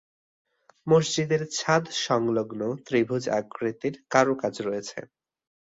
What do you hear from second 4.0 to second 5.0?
কারুকাজ রয়েছে।